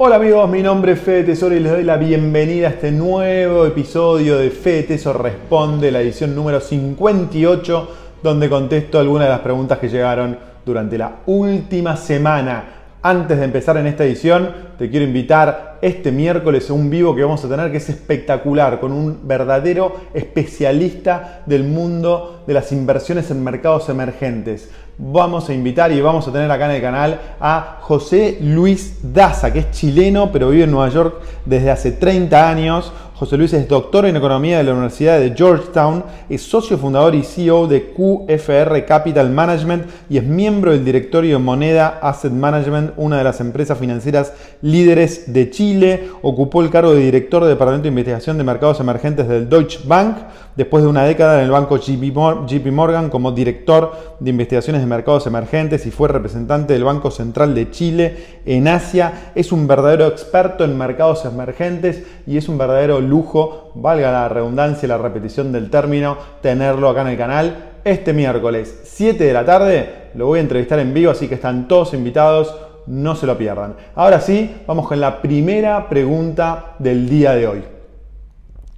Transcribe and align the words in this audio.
Hola 0.00 0.14
amigos, 0.14 0.48
mi 0.48 0.62
nombre 0.62 0.92
es 0.92 1.00
Fede 1.00 1.24
Tesoro 1.24 1.56
y 1.56 1.60
les 1.60 1.72
doy 1.72 1.82
la 1.82 1.96
bienvenida 1.96 2.68
a 2.68 2.70
este 2.70 2.92
nuevo 2.92 3.66
episodio 3.66 4.38
de 4.38 4.50
Fede 4.50 4.84
Tesoro 4.84 5.22
Responde, 5.22 5.90
la 5.90 6.00
edición 6.00 6.36
número 6.36 6.60
58, 6.60 7.88
donde 8.22 8.48
contesto 8.48 9.00
algunas 9.00 9.26
de 9.26 9.32
las 9.32 9.40
preguntas 9.40 9.78
que 9.78 9.88
llegaron 9.88 10.38
durante 10.64 10.98
la 10.98 11.20
última 11.26 11.96
semana. 11.96 12.64
Antes 13.02 13.38
de 13.38 13.44
empezar 13.44 13.76
en 13.78 13.88
esta 13.88 14.04
edición, 14.04 14.50
te 14.78 14.88
quiero 14.88 15.04
invitar 15.04 15.78
este 15.82 16.12
miércoles 16.12 16.70
a 16.70 16.74
un 16.74 16.90
vivo 16.90 17.16
que 17.16 17.22
vamos 17.22 17.44
a 17.44 17.48
tener 17.48 17.72
que 17.72 17.78
es 17.78 17.88
espectacular, 17.88 18.78
con 18.78 18.92
un 18.92 19.26
verdadero 19.26 19.96
especialista 20.14 21.42
del 21.46 21.64
mundo 21.64 22.44
de 22.46 22.54
las 22.54 22.70
inversiones 22.72 23.30
en 23.32 23.42
mercados 23.42 23.88
emergentes 23.88 24.70
vamos 24.98 25.48
a 25.48 25.54
invitar 25.54 25.92
y 25.92 26.00
vamos 26.00 26.26
a 26.26 26.32
tener 26.32 26.50
acá 26.50 26.66
en 26.66 26.72
el 26.72 26.82
canal 26.82 27.20
a 27.40 27.78
José 27.80 28.38
Luis 28.40 28.98
Daza, 29.02 29.52
que 29.52 29.60
es 29.60 29.70
chileno, 29.70 30.30
pero 30.32 30.50
vive 30.50 30.64
en 30.64 30.72
Nueva 30.72 30.88
York 30.88 31.22
desde 31.44 31.70
hace 31.70 31.92
30 31.92 32.50
años. 32.50 32.92
José 33.18 33.36
Luis 33.36 33.52
es 33.52 33.66
doctor 33.66 34.06
en 34.06 34.14
economía 34.14 34.58
de 34.58 34.62
la 34.62 34.74
Universidad 34.74 35.18
de 35.18 35.34
Georgetown, 35.34 36.04
es 36.28 36.40
socio 36.40 36.78
fundador 36.78 37.16
y 37.16 37.24
CEO 37.24 37.66
de 37.66 37.92
QFR 37.92 38.84
Capital 38.86 39.28
Management 39.30 39.86
y 40.08 40.18
es 40.18 40.22
miembro 40.22 40.70
del 40.70 40.84
directorio 40.84 41.32
de 41.32 41.42
Moneda 41.42 41.98
Asset 42.00 42.30
Management, 42.30 42.92
una 42.96 43.18
de 43.18 43.24
las 43.24 43.40
empresas 43.40 43.76
financieras 43.76 44.34
líderes 44.62 45.32
de 45.32 45.50
Chile. 45.50 46.10
Ocupó 46.22 46.62
el 46.62 46.70
cargo 46.70 46.94
de 46.94 47.00
director 47.00 47.42
del 47.42 47.54
Departamento 47.54 47.82
de 47.82 47.88
Investigación 47.88 48.38
de 48.38 48.44
Mercados 48.44 48.78
Emergentes 48.78 49.26
del 49.26 49.48
Deutsche 49.48 49.80
Bank, 49.84 50.18
después 50.54 50.84
de 50.84 50.88
una 50.88 51.04
década 51.04 51.38
en 51.38 51.44
el 51.46 51.50
banco 51.50 51.76
JP 51.76 52.72
Morgan 52.72 53.10
como 53.10 53.32
director 53.32 54.16
de 54.20 54.30
investigaciones 54.30 54.80
de 54.80 54.86
mercados 54.86 55.26
emergentes 55.26 55.86
y 55.86 55.90
fue 55.90 56.08
representante 56.08 56.72
del 56.72 56.84
Banco 56.84 57.10
Central 57.10 57.54
de 57.54 57.70
Chile 57.70 58.16
en 58.44 58.68
Asia. 58.68 59.32
Es 59.34 59.50
un 59.50 59.66
verdadero 59.66 60.06
experto 60.06 60.64
en 60.64 60.78
mercados 60.78 61.24
emergentes 61.24 62.04
y 62.26 62.36
es 62.36 62.48
un 62.48 62.58
verdadero 62.58 63.00
lujo, 63.08 63.72
valga 63.74 64.12
la 64.12 64.28
redundancia 64.28 64.86
y 64.86 64.88
la 64.88 64.98
repetición 64.98 65.52
del 65.52 65.70
término, 65.70 66.16
tenerlo 66.40 66.88
acá 66.88 67.02
en 67.02 67.08
el 67.08 67.16
canal. 67.16 67.64
Este 67.84 68.12
miércoles 68.12 68.80
7 68.84 69.24
de 69.24 69.32
la 69.32 69.44
tarde 69.44 70.10
lo 70.14 70.26
voy 70.26 70.38
a 70.38 70.42
entrevistar 70.42 70.78
en 70.78 70.92
vivo, 70.94 71.10
así 71.10 71.28
que 71.28 71.36
están 71.36 71.68
todos 71.68 71.94
invitados, 71.94 72.54
no 72.86 73.14
se 73.14 73.26
lo 73.26 73.36
pierdan. 73.36 73.74
Ahora 73.94 74.20
sí, 74.20 74.62
vamos 74.66 74.86
con 74.86 75.00
la 75.00 75.20
primera 75.20 75.88
pregunta 75.88 76.74
del 76.78 77.08
día 77.08 77.32
de 77.32 77.46
hoy. 77.46 77.64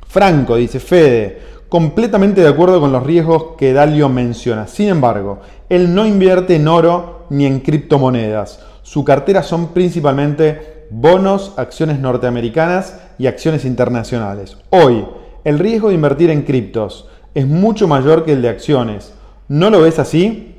Franco 0.06 0.56
dice, 0.56 0.80
Fede, 0.80 1.38
completamente 1.68 2.40
de 2.40 2.48
acuerdo 2.48 2.80
con 2.80 2.90
los 2.90 3.04
riesgos 3.04 3.54
que 3.56 3.72
Dalio 3.72 4.08
menciona. 4.08 4.66
Sin 4.66 4.88
embargo, 4.88 5.38
él 5.68 5.94
no 5.94 6.04
invierte 6.04 6.56
en 6.56 6.66
oro 6.66 7.26
ni 7.30 7.46
en 7.46 7.60
criptomonedas. 7.60 8.60
Su 8.82 9.04
cartera 9.04 9.44
son 9.44 9.68
principalmente 9.68 10.79
bonos, 10.90 11.54
acciones 11.56 11.98
norteamericanas 11.98 13.00
y 13.18 13.26
acciones 13.26 13.64
internacionales. 13.64 14.56
Hoy, 14.70 15.04
el 15.44 15.58
riesgo 15.58 15.88
de 15.88 15.94
invertir 15.94 16.30
en 16.30 16.42
criptos 16.42 17.08
es 17.34 17.46
mucho 17.46 17.88
mayor 17.88 18.24
que 18.24 18.32
el 18.32 18.42
de 18.42 18.48
acciones. 18.48 19.14
¿No 19.48 19.70
lo 19.70 19.80
ves 19.82 19.98
así? 19.98 20.54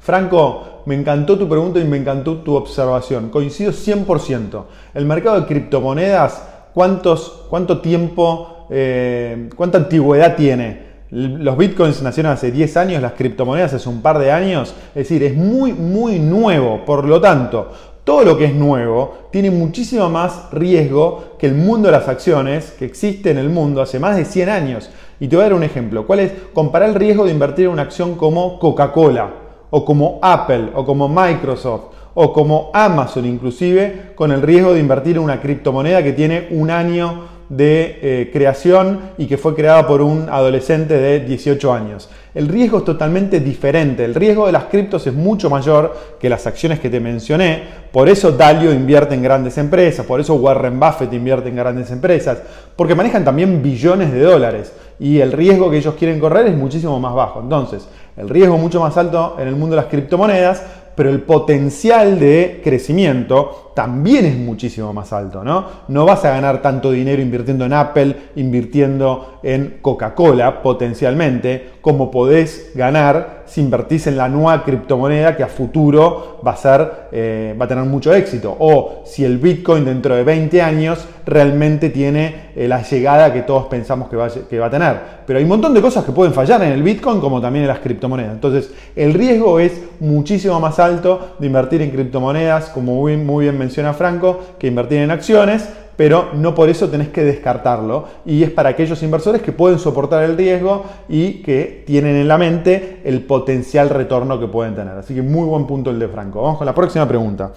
Franco, 0.00 0.82
me 0.86 0.94
encantó 0.94 1.38
tu 1.38 1.48
pregunta 1.48 1.78
y 1.78 1.84
me 1.84 1.96
encantó 1.96 2.38
tu 2.38 2.54
observación. 2.54 3.30
Coincido 3.30 3.72
100%. 3.72 4.64
El 4.94 5.06
mercado 5.06 5.40
de 5.40 5.46
criptomonedas, 5.46 6.42
¿cuántos, 6.74 7.46
¿cuánto 7.48 7.80
tiempo, 7.80 8.66
eh, 8.70 9.48
cuánta 9.56 9.78
antigüedad 9.78 10.36
tiene? 10.36 10.94
Los 11.10 11.56
bitcoins 11.56 12.02
nacieron 12.02 12.32
hace 12.32 12.50
10 12.50 12.76
años, 12.76 13.02
las 13.02 13.12
criptomonedas 13.12 13.74
hace 13.74 13.88
un 13.88 14.02
par 14.02 14.18
de 14.18 14.32
años. 14.32 14.74
Es 14.88 15.08
decir, 15.08 15.22
es 15.22 15.34
muy, 15.34 15.72
muy 15.72 16.18
nuevo. 16.18 16.84
Por 16.84 17.04
lo 17.04 17.20
tanto, 17.20 17.70
todo 18.04 18.22
lo 18.22 18.36
que 18.36 18.44
es 18.44 18.54
nuevo 18.54 19.28
tiene 19.30 19.50
muchísimo 19.50 20.10
más 20.10 20.50
riesgo 20.52 21.36
que 21.38 21.46
el 21.46 21.54
mundo 21.54 21.88
de 21.88 21.92
las 21.92 22.06
acciones 22.06 22.72
que 22.78 22.84
existe 22.84 23.30
en 23.30 23.38
el 23.38 23.48
mundo 23.48 23.80
hace 23.80 23.98
más 23.98 24.16
de 24.16 24.26
100 24.26 24.48
años. 24.50 24.90
Y 25.18 25.28
te 25.28 25.36
voy 25.36 25.44
a 25.44 25.48
dar 25.48 25.54
un 25.54 25.64
ejemplo. 25.64 26.06
¿Cuál 26.06 26.20
es? 26.20 26.32
Comparar 26.52 26.90
el 26.90 26.94
riesgo 26.94 27.24
de 27.24 27.30
invertir 27.30 27.64
en 27.64 27.72
una 27.72 27.82
acción 27.82 28.14
como 28.16 28.58
Coca-Cola, 28.58 29.30
o 29.70 29.84
como 29.84 30.18
Apple, 30.20 30.68
o 30.74 30.84
como 30.84 31.08
Microsoft, 31.08 31.94
o 32.12 32.32
como 32.32 32.70
Amazon 32.74 33.24
inclusive, 33.24 34.12
con 34.14 34.32
el 34.32 34.42
riesgo 34.42 34.74
de 34.74 34.80
invertir 34.80 35.16
en 35.16 35.22
una 35.22 35.40
criptomoneda 35.40 36.02
que 36.02 36.12
tiene 36.12 36.48
un 36.50 36.70
año 36.70 37.33
de 37.48 37.98
eh, 38.02 38.30
creación 38.32 39.00
y 39.18 39.26
que 39.26 39.38
fue 39.38 39.54
creada 39.54 39.86
por 39.86 40.00
un 40.00 40.28
adolescente 40.28 40.94
de 40.94 41.20
18 41.20 41.72
años. 41.72 42.08
El 42.34 42.48
riesgo 42.48 42.78
es 42.78 42.84
totalmente 42.84 43.38
diferente. 43.38 44.04
El 44.04 44.14
riesgo 44.14 44.46
de 44.46 44.52
las 44.52 44.64
criptos 44.64 45.06
es 45.06 45.14
mucho 45.14 45.48
mayor 45.48 45.96
que 46.18 46.28
las 46.28 46.46
acciones 46.46 46.80
que 46.80 46.90
te 46.90 46.98
mencioné. 46.98 47.62
Por 47.92 48.08
eso 48.08 48.32
Dalio 48.32 48.72
invierte 48.72 49.14
en 49.14 49.22
grandes 49.22 49.56
empresas, 49.56 50.04
por 50.04 50.20
eso 50.20 50.34
Warren 50.34 50.80
Buffett 50.80 51.12
invierte 51.12 51.48
en 51.48 51.56
grandes 51.56 51.90
empresas, 51.92 52.38
porque 52.74 52.96
manejan 52.96 53.24
también 53.24 53.62
billones 53.62 54.12
de 54.12 54.20
dólares 54.20 54.72
y 54.98 55.20
el 55.20 55.32
riesgo 55.32 55.70
que 55.70 55.78
ellos 55.78 55.94
quieren 55.94 56.18
correr 56.18 56.46
es 56.46 56.56
muchísimo 56.56 56.98
más 56.98 57.14
bajo. 57.14 57.40
Entonces, 57.40 57.86
el 58.16 58.28
riesgo 58.28 58.58
mucho 58.58 58.80
más 58.80 58.96
alto 58.96 59.36
en 59.38 59.46
el 59.46 59.54
mundo 59.54 59.76
de 59.76 59.82
las 59.82 59.90
criptomonedas, 59.90 60.62
pero 60.96 61.10
el 61.10 61.22
potencial 61.22 62.18
de 62.18 62.60
crecimiento 62.62 63.63
también 63.74 64.24
es 64.24 64.36
muchísimo 64.36 64.92
más 64.92 65.12
alto, 65.12 65.42
¿no? 65.42 65.66
No 65.88 66.04
vas 66.04 66.24
a 66.24 66.30
ganar 66.30 66.62
tanto 66.62 66.92
dinero 66.92 67.20
invirtiendo 67.20 67.64
en 67.64 67.72
Apple, 67.72 68.16
invirtiendo 68.36 69.40
en 69.42 69.78
Coca-Cola 69.82 70.62
potencialmente, 70.62 71.72
como 71.80 72.10
podés 72.10 72.70
ganar 72.74 73.44
si 73.46 73.60
invertís 73.60 74.06
en 74.06 74.16
la 74.16 74.28
nueva 74.28 74.64
criptomoneda 74.64 75.36
que 75.36 75.42
a 75.42 75.48
futuro 75.48 76.40
va 76.44 76.52
a, 76.52 76.56
ser, 76.56 77.08
eh, 77.12 77.54
va 77.60 77.66
a 77.66 77.68
tener 77.68 77.84
mucho 77.84 78.12
éxito. 78.14 78.56
O 78.58 79.02
si 79.04 79.24
el 79.24 79.38
Bitcoin 79.38 79.84
dentro 79.84 80.16
de 80.16 80.24
20 80.24 80.62
años 80.62 81.06
realmente 81.26 81.90
tiene 81.90 82.50
eh, 82.56 82.66
la 82.66 82.82
llegada 82.82 83.32
que 83.32 83.42
todos 83.42 83.66
pensamos 83.66 84.08
que 84.08 84.16
va, 84.16 84.28
que 84.28 84.58
va 84.58 84.66
a 84.66 84.70
tener. 84.70 84.96
Pero 85.26 85.38
hay 85.38 85.44
un 85.44 85.50
montón 85.50 85.74
de 85.74 85.80
cosas 85.80 86.04
que 86.04 86.12
pueden 86.12 86.32
fallar 86.32 86.62
en 86.62 86.72
el 86.72 86.82
Bitcoin 86.82 87.20
como 87.20 87.40
también 87.40 87.64
en 87.64 87.68
las 87.68 87.78
criptomonedas. 87.80 88.32
Entonces, 88.32 88.72
el 88.96 89.14
riesgo 89.14 89.60
es 89.60 89.80
muchísimo 90.00 90.58
más 90.60 90.78
alto 90.78 91.34
de 91.38 91.46
invertir 91.46 91.82
en 91.82 91.90
criptomonedas, 91.90 92.70
como 92.70 92.94
muy, 92.94 93.16
muy 93.16 93.44
bien 93.44 93.58
menciona 93.64 93.94
Franco, 93.94 94.40
que 94.58 94.66
invertir 94.66 94.98
en 94.98 95.10
acciones, 95.10 95.66
pero 95.96 96.30
no 96.34 96.54
por 96.54 96.68
eso 96.68 96.88
tenés 96.88 97.08
que 97.08 97.24
descartarlo. 97.24 98.04
Y 98.24 98.42
es 98.42 98.50
para 98.50 98.70
aquellos 98.70 99.02
inversores 99.02 99.42
que 99.42 99.52
pueden 99.52 99.78
soportar 99.78 100.24
el 100.24 100.36
riesgo 100.36 100.84
y 101.08 101.42
que 101.42 101.84
tienen 101.86 102.16
en 102.16 102.28
la 102.28 102.38
mente 102.38 103.00
el 103.04 103.22
potencial 103.22 103.88
retorno 103.90 104.38
que 104.38 104.48
pueden 104.48 104.74
tener. 104.74 104.96
Así 104.96 105.14
que 105.14 105.22
muy 105.22 105.46
buen 105.46 105.66
punto 105.66 105.90
el 105.90 105.98
de 105.98 106.08
Franco. 106.08 106.42
Vamos 106.42 106.58
con 106.58 106.66
la 106.66 106.74
próxima 106.74 107.06
pregunta. 107.06 107.52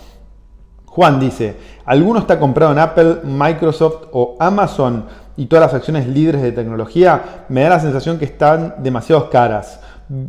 Juan 0.85 1.19
dice, 1.19 1.56
¿alguno 1.85 2.19
está 2.19 2.40
comprado 2.40 2.72
en 2.72 2.79
Apple, 2.79 3.17
Microsoft 3.23 4.07
o 4.13 4.35
Amazon 4.40 5.06
y 5.35 5.46
todas 5.46 5.66
las 5.66 5.73
acciones 5.75 6.07
líderes 6.07 6.41
de 6.41 6.51
tecnología? 6.51 7.46
Me 7.50 7.62
da 7.62 7.69
la 7.69 7.79
sensación 7.79 8.17
que 8.17 8.25
están 8.25 8.75
demasiado 8.79 9.29
caras. 9.29 9.79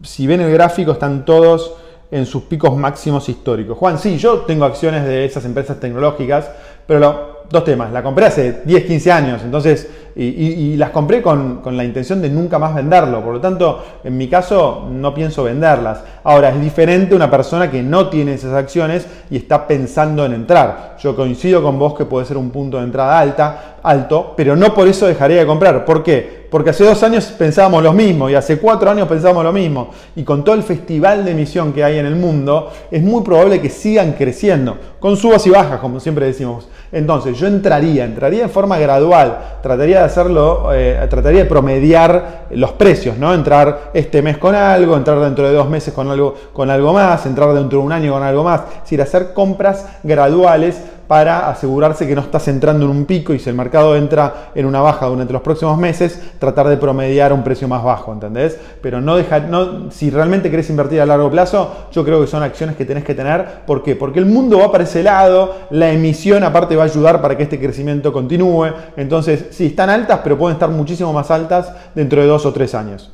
Si 0.03 0.27
ven 0.27 0.41
el 0.41 0.53
gráfico, 0.53 0.93
están 0.93 1.25
todos 1.25 1.75
en 2.11 2.27
sus 2.27 2.45
picos 2.45 2.77
máximos 2.77 3.29
históricos. 3.29 3.77
Juan, 3.77 3.99
sí, 3.99 4.17
yo 4.19 4.41
tengo 4.41 4.65
acciones 4.65 5.05
de 5.05 5.25
esas 5.25 5.45
empresas 5.45 5.79
tecnológicas, 5.79 6.51
pero 6.87 7.45
dos 7.51 7.65
temas. 7.65 7.93
La 7.93 8.03
compré 8.03 8.27
hace 8.27 8.63
10, 8.65 8.85
15 8.85 9.13
años, 9.13 9.43
entonces, 9.43 9.89
y, 10.21 10.77
las 10.77 10.91
compré 10.91 11.23
con, 11.23 11.59
con, 11.63 11.77
la 11.77 11.85
intención 11.85 12.21
de 12.21 12.29
nunca 12.29 12.59
más 12.59 12.75
venderlo. 12.75 13.23
Por 13.23 13.35
lo 13.35 13.41
tanto, 13.41 13.85
en 14.03 14.17
mi 14.17 14.27
caso, 14.27 14.89
no 14.91 15.15
pienso 15.15 15.45
venderlas. 15.45 16.03
Ahora, 16.25 16.49
es 16.51 16.61
diferente 16.61 17.15
una 17.15 17.31
persona 17.31 17.71
que 17.71 17.85
no 17.85 18.09
tiene 18.09 18.35
esas 18.35 18.53
acciones 18.53 19.07
y 19.31 19.37
está 19.37 19.67
pensando 19.69 20.27
en 20.27 20.33
entrar. 20.33 20.97
Yo 21.01 21.15
coincido 21.15 21.63
con 21.63 21.79
vos 21.79 21.95
que 21.95 22.05
puede 22.05 22.27
ser 22.27 22.37
un 22.37 22.51
punto 22.51 22.79
de 22.79 22.85
entrada 22.85 23.19
alta, 23.19 23.77
alto, 23.83 24.35
pero 24.37 24.57
no 24.57 24.75
por 24.75 24.89
eso 24.89 25.07
dejaría 25.07 25.39
de 25.39 25.47
comprar. 25.47 25.85
¿Por 25.85 26.03
qué? 26.03 26.47
Porque 26.51 26.71
hace 26.71 26.85
dos 26.85 27.03
años 27.03 27.27
pensábamos 27.27 27.83
lo 27.83 27.93
mismo 27.93 28.31
y 28.31 28.35
hace 28.35 28.59
cuatro 28.59 28.91
años 28.91 29.07
pensábamos 29.07 29.45
lo 29.45 29.53
mismo. 29.53 29.91
Y 30.17 30.25
con 30.25 30.43
todo 30.43 30.55
el 30.55 30.63
festival 30.63 31.25
de 31.25 31.33
emisión 31.33 31.73
que 31.73 31.85
hay 31.85 31.99
en 31.99 32.07
el 32.07 32.17
mundo, 32.17 32.73
es 32.91 33.03
muy 33.03 33.23
probable 33.23 33.61
que 33.61 33.69
sigan 33.69 34.13
creciendo, 34.13 34.77
con 34.99 35.17
subas 35.17 35.47
y 35.47 35.51
bajas, 35.51 35.79
como 35.79 36.01
siempre 36.01 36.27
decimos. 36.27 36.69
Entonces, 36.91 37.39
yo 37.39 37.47
entraría, 37.47 38.05
entraría 38.05 38.45
en 38.45 38.51
forma 38.51 38.79
gradual, 38.79 39.59
trataría 39.63 40.01
de 40.01 40.05
hacerlo, 40.09 40.71
eh, 40.73 41.07
trataría 41.09 41.45
de 41.45 41.49
promediar 41.49 42.47
los 42.51 42.73
precios, 42.73 43.17
¿no? 43.17 43.33
Entrar 43.33 43.91
este 43.95 44.23
mes 44.23 44.39
con 44.39 44.55
algo, 44.55 44.97
entrar 44.97 45.21
dentro 45.21 45.47
de 45.47 45.55
dos 45.55 45.69
meses 45.69 45.95
con 45.95 46.11
algo, 46.11 46.35
con 46.53 46.71
algo 46.71 46.93
más, 46.93 47.25
entrar 47.27 47.53
dentro 47.55 47.79
de 47.79 47.85
un 47.85 47.93
año 47.93 48.13
con 48.13 48.23
algo 48.23 48.45
más. 48.45 48.63
Es 48.77 48.83
decir, 48.83 49.03
hacer 49.03 49.33
compras 49.33 49.87
graduales 50.03 50.83
para 51.09 51.49
asegurarse 51.49 52.07
que 52.07 52.15
no 52.15 52.21
estás 52.21 52.47
entrando 52.49 52.85
en 52.85 52.91
un 52.93 53.07
pico 53.07 53.33
y 53.33 53.39
si 53.39 53.49
el 53.49 53.57
mercado 53.57 53.97
entra 53.97 54.51
en 54.55 54.67
una 54.67 54.81
baja 54.81 55.07
durante 55.07 55.33
los 55.33 55.43
próximos 55.43 55.79
meses, 55.79 56.21
tratar 56.39 56.69
de 56.69 56.77
promediar 56.77 57.33
un 57.33 57.43
precio 57.43 57.67
más 57.67 57.83
bajo, 57.83 58.13
¿entendés? 58.13 58.59
Pero 58.83 59.01
no 59.01 59.17
dejar, 59.17 59.45
no, 59.45 59.91
si 59.91 60.11
realmente 60.11 60.51
querés 60.51 60.69
invertir 60.69 61.01
a 61.01 61.07
largo 61.07 61.31
plazo, 61.31 61.89
yo 61.91 62.05
creo 62.05 62.21
que 62.21 62.27
son 62.27 62.43
acciones 62.43 62.77
que 62.77 62.85
tenés 62.85 63.05
que 63.05 63.15
tener. 63.15 63.63
¿Por 63.67 63.83
qué? 63.83 63.97
Porque 63.97 64.19
el 64.19 64.27
mundo 64.27 64.59
va 64.59 64.71
para 64.71 64.85
ese 64.85 65.03
lado, 65.03 65.55
la 65.71 65.91
emisión 65.91 66.45
aparte 66.45 66.77
va 66.77 66.83
a 66.83 66.87
ayudar 66.87 67.23
para 67.23 67.37
que 67.37 67.45
este 67.45 67.59
crecimiento 67.59 68.13
continúe. 68.13 68.69
Entonces, 68.97 69.47
sí, 69.51 69.67
están 69.67 69.89
altas, 69.89 70.21
pero 70.23 70.37
pueden 70.37 70.57
estar 70.57 70.69
muchísimo 70.69 71.13
más 71.13 71.31
altas 71.31 71.73
dentro 71.95 72.21
de 72.21 72.29
dos 72.29 72.45
o 72.45 72.53
tres 72.53 72.75
años. 72.75 73.11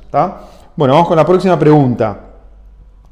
Bueno, 0.76 0.94
vamos 0.94 1.06
con 1.06 1.17
la 1.17 1.25
próxima 1.25 1.56
pregunta. 1.56 2.24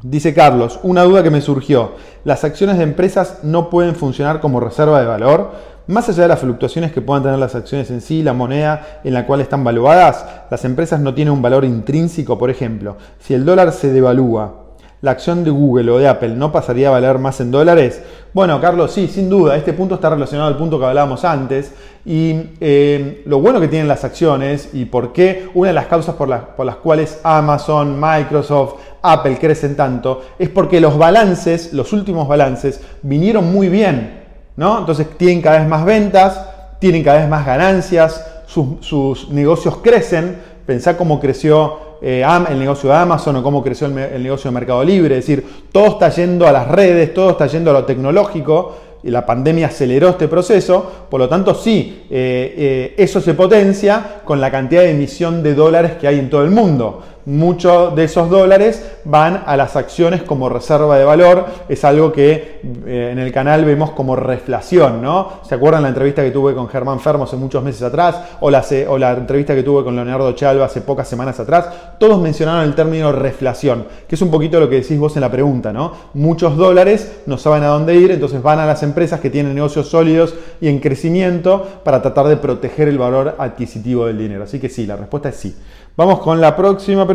Dice 0.02 0.34
Carlos, 0.34 0.80
una 0.82 1.04
duda 1.04 1.22
que 1.22 1.30
me 1.30 1.40
surgió. 1.40 1.92
¿Las 2.24 2.42
acciones 2.42 2.76
de 2.76 2.82
empresas 2.82 3.38
no 3.44 3.70
pueden 3.70 3.94
funcionar 3.94 4.40
como 4.40 4.58
reserva 4.58 4.98
de 4.98 5.06
valor? 5.06 5.52
Más 5.86 6.08
allá 6.08 6.22
de 6.22 6.28
las 6.28 6.40
fluctuaciones 6.40 6.90
que 6.90 7.00
puedan 7.00 7.22
tener 7.22 7.38
las 7.38 7.54
acciones 7.54 7.88
en 7.92 8.00
sí, 8.00 8.20
la 8.20 8.32
moneda 8.32 9.00
en 9.04 9.14
la 9.14 9.26
cual 9.26 9.40
están 9.40 9.62
valuadas, 9.62 10.26
las 10.50 10.64
empresas 10.64 10.98
no 10.98 11.14
tienen 11.14 11.32
un 11.32 11.40
valor 11.40 11.64
intrínseco. 11.64 12.36
Por 12.36 12.50
ejemplo, 12.50 12.96
si 13.20 13.34
el 13.34 13.44
dólar 13.44 13.70
se 13.70 13.92
devalúa, 13.92 14.54
¿la 15.02 15.12
acción 15.12 15.44
de 15.44 15.50
Google 15.50 15.92
o 15.92 15.98
de 15.98 16.08
Apple 16.08 16.34
no 16.34 16.50
pasaría 16.50 16.88
a 16.88 16.92
valer 16.92 17.18
más 17.18 17.40
en 17.40 17.52
dólares? 17.52 18.02
Bueno, 18.32 18.60
Carlos, 18.60 18.90
sí, 18.90 19.06
sin 19.06 19.30
duda. 19.30 19.56
Este 19.56 19.72
punto 19.72 19.94
está 19.96 20.10
relacionado 20.10 20.48
al 20.48 20.56
punto 20.56 20.80
que 20.80 20.86
hablábamos 20.86 21.24
antes. 21.24 21.72
Y 22.04 22.34
eh, 22.60 23.22
lo 23.26 23.40
bueno 23.40 23.60
que 23.60 23.68
tienen 23.68 23.86
las 23.86 24.02
acciones 24.02 24.70
y 24.72 24.84
por 24.86 25.12
qué 25.12 25.48
una 25.54 25.68
de 25.68 25.74
las 25.74 25.86
causas 25.86 26.16
por, 26.16 26.28
por 26.56 26.66
las 26.66 26.76
cuales 26.76 27.20
Amazon, 27.22 28.00
Microsoft, 28.00 28.74
Apple 29.02 29.36
crecen 29.38 29.76
tanto 29.76 30.22
es 30.38 30.48
porque 30.48 30.80
los 30.80 30.96
balances, 30.96 31.72
los 31.72 31.92
últimos 31.92 32.28
balances, 32.28 32.80
vinieron 33.02 33.52
muy 33.52 33.68
bien. 33.68 34.22
¿no? 34.56 34.78
Entonces 34.78 35.06
tienen 35.16 35.42
cada 35.42 35.58
vez 35.58 35.68
más 35.68 35.84
ventas, 35.84 36.40
tienen 36.78 37.02
cada 37.02 37.20
vez 37.20 37.28
más 37.28 37.44
ganancias, 37.44 38.24
sus, 38.46 39.28
negocios 39.30 39.78
crecen. 39.78 40.36
Pensá 40.66 40.96
cómo 40.96 41.18
creció 41.18 41.98
eh, 42.02 42.24
el 42.48 42.58
negocio 42.58 42.88
de 42.88 42.96
Amazon 42.96 43.36
o 43.36 43.42
cómo 43.42 43.62
creció 43.62 43.86
el, 43.88 44.22
negocio 44.22 44.50
de 44.50 44.54
Mercado 44.54 44.84
Libre. 44.84 45.18
Es 45.18 45.26
decir, 45.26 45.44
todo 45.72 45.86
está 45.86 46.08
yendo 46.10 46.46
a 46.46 46.52
las 46.52 46.68
redes, 46.68 47.12
todo 47.12 47.30
está 47.30 47.46
yendo 47.46 47.70
a 47.70 47.74
lo 47.74 47.84
tecnológico 47.84 48.76
y 49.02 49.10
la 49.10 49.26
pandemia 49.26 49.66
aceleró 49.66 50.10
este 50.10 50.28
proceso, 50.28 51.06
por 51.10 51.18
lo 51.18 51.28
tanto 51.28 51.56
sí, 51.56 52.04
eh, 52.08 52.54
eh, 52.56 52.94
eso 52.96 53.20
se 53.20 53.34
potencia 53.34 54.20
con 54.24 54.40
la 54.40 54.48
cantidad 54.48 54.82
de 54.82 54.92
emisión 54.92 55.42
de 55.42 55.54
dólares 55.54 55.92
que 56.00 56.06
hay 56.06 56.20
en 56.20 56.30
todo 56.30 56.44
el 56.44 56.52
mundo 56.52 57.02
muchos 57.26 57.94
de 57.94 58.04
esos 58.04 58.28
dólares 58.28 58.84
van 59.04 59.42
a 59.46 59.56
las 59.56 59.76
acciones 59.76 60.22
como 60.22 60.48
reserva 60.48 60.98
de 60.98 61.04
valor. 61.04 61.46
Es 61.68 61.84
algo 61.84 62.12
que 62.12 62.60
eh, 62.86 63.10
en 63.12 63.18
el 63.18 63.32
canal 63.32 63.64
vemos 63.64 63.90
como 63.90 64.16
reflación, 64.16 65.02
¿no? 65.02 65.40
¿Se 65.42 65.54
acuerdan 65.54 65.82
la 65.82 65.88
entrevista 65.88 66.22
que 66.22 66.30
tuve 66.30 66.54
con 66.54 66.68
Germán 66.68 67.00
Fermo 67.00 67.24
hace 67.24 67.36
muchos 67.36 67.62
meses 67.62 67.82
atrás? 67.82 68.20
O 68.40 68.50
la, 68.50 68.64
o 68.88 68.98
la 68.98 69.12
entrevista 69.12 69.54
que 69.54 69.62
tuve 69.62 69.84
con 69.84 69.94
Leonardo 69.94 70.32
Chalva 70.32 70.66
hace 70.66 70.80
pocas 70.80 71.08
semanas 71.08 71.38
atrás. 71.40 71.68
Todos 71.98 72.20
mencionaron 72.20 72.64
el 72.64 72.74
término 72.74 73.12
reflación, 73.12 73.86
que 74.08 74.14
es 74.14 74.22
un 74.22 74.30
poquito 74.30 74.58
lo 74.58 74.68
que 74.68 74.76
decís 74.76 74.98
vos 74.98 75.16
en 75.16 75.22
la 75.22 75.30
pregunta, 75.30 75.72
¿no? 75.72 75.92
Muchos 76.14 76.56
dólares 76.56 77.20
no 77.26 77.38
saben 77.38 77.62
a 77.62 77.68
dónde 77.68 77.94
ir, 77.94 78.10
entonces 78.10 78.42
van 78.42 78.58
a 78.58 78.66
las 78.66 78.82
empresas 78.82 79.20
que 79.20 79.30
tienen 79.30 79.54
negocios 79.54 79.88
sólidos 79.88 80.34
y 80.60 80.68
en 80.68 80.80
crecimiento 80.80 81.66
para 81.84 82.02
tratar 82.02 82.26
de 82.26 82.36
proteger 82.36 82.88
el 82.88 82.98
valor 82.98 83.36
adquisitivo 83.38 84.06
del 84.06 84.18
dinero. 84.18 84.44
Así 84.44 84.58
que 84.58 84.68
sí, 84.68 84.86
la 84.86 84.96
respuesta 84.96 85.28
es 85.28 85.36
sí. 85.36 85.56
Vamos 85.96 86.20
con 86.20 86.40
la 86.40 86.56
próxima 86.56 87.06
pregunta. 87.06 87.11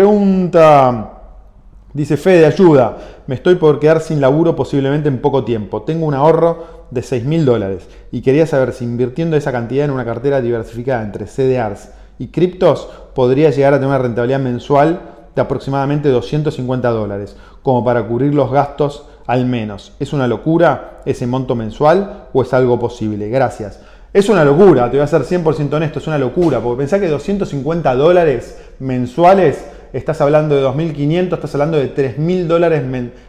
Dice 1.94 2.18
Fede, 2.18 2.46
ayuda. 2.46 2.98
Me 3.26 3.36
estoy 3.36 3.56
por 3.56 3.80
quedar 3.80 4.02
sin 4.02 4.22
laburo 4.22 4.56
posiblemente 4.56 5.10
en 5.10 5.20
poco 5.20 5.44
tiempo. 5.44 5.82
Tengo 5.82 6.06
un 6.06 6.14
ahorro 6.14 6.86
de 6.92 7.02
6 7.02 7.26
mil 7.26 7.44
dólares 7.46 7.88
y 8.12 8.22
quería 8.22 8.46
saber 8.46 8.74
si 8.74 8.86
invirtiendo 8.86 9.36
esa 9.36 9.52
cantidad 9.52 9.86
en 9.86 9.92
una 9.92 10.06
cartera 10.06 10.42
diversificada 10.42 11.04
entre 11.04 11.26
CDRs 11.26 11.90
y 12.20 12.28
criptos 12.28 12.90
podría 13.14 13.50
llegar 13.50 13.74
a 13.74 13.78
tener 13.78 13.90
una 13.90 13.98
rentabilidad 13.98 14.40
mensual 14.40 15.02
de 15.36 15.42
aproximadamente 15.42 16.10
250 16.10 16.90
dólares, 16.90 17.36
como 17.62 17.84
para 17.84 18.08
cubrir 18.08 18.34
los 18.34 18.52
gastos 18.52 19.06
al 19.28 19.46
menos. 19.46 19.94
¿Es 20.00 20.14
una 20.14 20.28
locura 20.28 21.02
ese 21.06 21.28
monto 21.28 21.56
mensual 21.56 22.28
o 22.34 22.42
es 22.42 22.54
algo 22.54 22.80
posible? 22.80 23.30
Gracias. 23.30 23.80
Es 24.14 24.30
una 24.30 24.44
locura, 24.44 24.90
te 24.90 24.98
voy 24.98 25.04
a 25.04 25.08
ser 25.08 25.22
100% 25.24 25.74
honesto, 25.74 26.00
es 26.00 26.08
una 26.08 26.18
locura, 26.18 26.60
porque 26.60 26.80
pensá 26.80 27.00
que 27.00 27.08
250 27.08 27.94
dólares 27.96 28.58
mensuales, 28.80 29.64
estás 29.94 30.22
hablando 30.22 30.56
de 30.56 30.64
2.500, 30.64 31.34
estás 31.34 31.54
hablando 31.56 31.78
de 31.78 31.94
3.000 31.94 32.46
dólares 32.46 32.84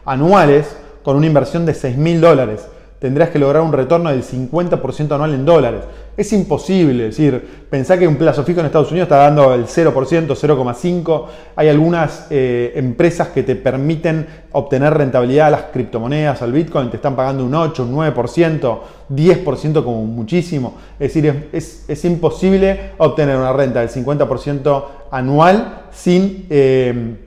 anuales 0.05 0.75
con 1.03 1.15
una 1.15 1.27
inversión 1.27 1.65
de 1.65 1.73
6.000 1.73 2.19
dólares 2.19 2.67
tendrías 2.99 3.29
que 3.29 3.39
lograr 3.39 3.63
un 3.63 3.71
retorno 3.71 4.09
del 4.09 4.23
50% 4.23 5.11
anual 5.13 5.33
en 5.33 5.45
dólares. 5.45 5.81
Es 6.17 6.33
imposible, 6.33 7.07
es 7.07 7.17
decir, 7.17 7.65
pensá 7.69 7.97
que 7.97 8.05
un 8.05 8.17
plazo 8.17 8.43
fijo 8.43 8.59
en 8.59 8.65
Estados 8.65 8.91
Unidos 8.91 9.05
está 9.05 9.17
dando 9.17 9.53
el 9.53 9.65
0%, 9.65 9.93
0,5%. 10.27 11.25
Hay 11.55 11.69
algunas 11.69 12.27
eh, 12.29 12.73
empresas 12.75 13.29
que 13.29 13.43
te 13.43 13.55
permiten 13.55 14.27
obtener 14.51 14.93
rentabilidad 14.93 15.47
a 15.47 15.51
las 15.51 15.61
criptomonedas, 15.71 16.41
al 16.41 16.51
Bitcoin, 16.51 16.89
te 16.89 16.97
están 16.97 17.15
pagando 17.15 17.45
un 17.45 17.55
8, 17.55 17.83
un 17.83 17.95
9%, 17.95 18.79
10% 19.09 19.83
como 19.83 20.03
muchísimo. 20.03 20.75
Es 20.99 21.13
decir, 21.13 21.49
es, 21.53 22.05
imposible 22.05 22.91
obtener 22.97 23.37
una 23.37 23.53
renta 23.53 23.79
del 23.79 23.89
50% 23.89 24.83
anual 25.11 25.83
sin... 25.91 26.47
Eh, 26.49 27.25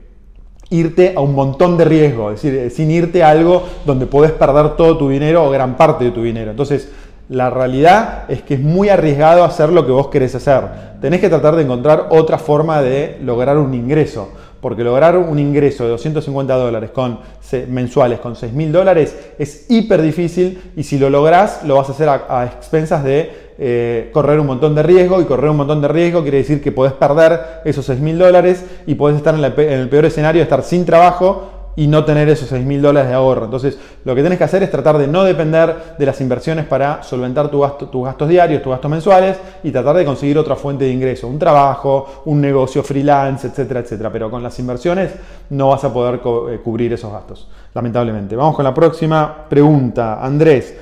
irte 0.73 1.13
a 1.15 1.21
un 1.21 1.35
montón 1.35 1.77
de 1.77 1.85
riesgo, 1.85 2.31
es 2.31 2.41
decir, 2.41 2.71
sin 2.71 2.91
irte 2.91 3.23
a 3.23 3.29
algo 3.29 3.63
donde 3.85 4.07
podés 4.07 4.31
perder 4.31 4.75
todo 4.75 4.97
tu 4.97 5.09
dinero 5.09 5.45
o 5.45 5.51
gran 5.51 5.77
parte 5.77 6.05
de 6.05 6.11
tu 6.11 6.23
dinero. 6.23 6.51
Entonces, 6.51 6.89
la 7.29 7.49
realidad 7.49 8.25
es 8.27 8.41
que 8.41 8.55
es 8.55 8.59
muy 8.59 8.89
arriesgado 8.89 9.43
hacer 9.43 9.69
lo 9.69 9.85
que 9.85 9.91
vos 9.91 10.07
querés 10.07 10.35
hacer. 10.35 10.63
Tenés 10.99 11.21
que 11.21 11.29
tratar 11.29 11.55
de 11.55 11.63
encontrar 11.63 12.07
otra 12.09 12.37
forma 12.37 12.81
de 12.81 13.17
lograr 13.23 13.57
un 13.57 13.73
ingreso, 13.73 14.29
porque 14.63 14.83
lograr 14.83 15.17
un 15.17 15.37
ingreso 15.37 15.83
de 15.83 15.91
250 15.91 16.55
dólares 16.55 16.89
con, 16.91 17.19
mensuales 17.67 18.19
con 18.19 18.35
6 18.35 18.53
mil 18.53 18.71
dólares 18.71 19.15
es 19.37 19.69
hiper 19.69 20.01
difícil 20.01 20.71
y 20.75 20.83
si 20.83 20.97
lo 20.97 21.09
lográs 21.09 21.63
lo 21.65 21.75
vas 21.75 21.89
a 21.89 21.91
hacer 21.91 22.07
a 22.09 22.45
expensas 22.45 23.03
de 23.03 23.43
eh, 23.59 24.09
correr 24.11 24.39
un 24.39 24.47
montón 24.47 24.73
de 24.73 24.81
riesgo 24.81 25.21
y 25.21 25.25
correr 25.25 25.51
un 25.51 25.57
montón 25.57 25.79
de 25.79 25.87
riesgo 25.87 26.23
quiere 26.23 26.37
decir 26.37 26.61
que 26.61 26.71
podés 26.71 26.93
perder 26.93 27.61
esos 27.65 27.85
6 27.85 27.99
mil 27.99 28.17
dólares 28.17 28.65
y 28.87 28.95
podés 28.95 29.17
estar 29.17 29.35
en, 29.35 29.43
el 29.43 29.89
peor 29.89 30.05
escenario, 30.05 30.41
estar 30.41 30.63
sin 30.63 30.85
trabajo 30.85 31.52
y 31.75 31.87
no 31.87 32.05
tener 32.05 32.29
esos 32.29 32.49
6 32.49 32.65
mil 32.65 32.81
dólares 32.81 33.09
de 33.09 33.15
ahorro. 33.15 33.45
Entonces, 33.45 33.77
lo 34.05 34.13
que 34.13 34.21
tenés 34.21 34.37
que 34.37 34.43
hacer 34.43 34.63
es 34.63 34.71
tratar 34.71 34.97
de 34.97 35.07
no 35.07 35.23
depender 35.23 35.95
de 35.97 36.05
las 36.05 36.19
inversiones 36.21 36.65
para 36.65 37.01
solventar 37.03 37.49
tus 37.49 38.05
gastos 38.05 38.29
diarios, 38.29 38.61
tus 38.61 38.71
gastos 38.71 38.91
mensuales 38.91 39.37
y 39.63 39.71
tratar 39.71 39.95
de 39.95 40.05
conseguir 40.05 40.37
otra 40.37 40.55
fuente 40.55 40.85
de 40.85 40.91
ingreso, 40.91 41.27
un 41.27 41.39
trabajo, 41.39 42.23
un 42.25 42.41
negocio 42.41 42.83
freelance, 42.83 43.47
etcétera, 43.47 43.79
etcétera. 43.79 44.11
Pero 44.11 44.29
con 44.29 44.43
las 44.43 44.57
inversiones 44.59 45.11
no 45.49 45.69
vas 45.69 45.83
a 45.83 45.91
poder 45.91 46.15
eh, 46.49 46.59
cubrir 46.63 46.93
esos 46.93 47.11
gastos, 47.11 47.47
lamentablemente. 47.73 48.35
Vamos 48.35 48.55
con 48.55 48.65
la 48.65 48.73
próxima 48.73 49.45
pregunta. 49.49 50.23
Andrés, 50.23 50.75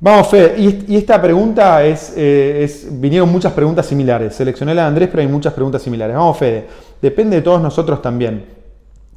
Vamos, 0.00 0.28
Fe, 0.28 0.54
y, 0.58 0.96
esta 0.96 1.22
pregunta 1.22 1.82
es, 1.82 2.12
eh, 2.14 2.62
es, 2.62 2.88
vinieron 3.00 3.32
muchas 3.32 3.54
preguntas 3.54 3.86
similares. 3.86 4.34
Seleccioné 4.34 4.74
la 4.74 4.82
de 4.82 4.88
Andrés, 4.88 5.08
pero 5.10 5.22
hay 5.22 5.28
muchas 5.28 5.54
preguntas 5.54 5.80
similares. 5.80 6.14
Vamos, 6.14 6.36
Fede, 6.36 6.66
depende 7.00 7.36
de 7.36 7.42
todos 7.42 7.62
nosotros 7.62 8.02
también. 8.02 8.44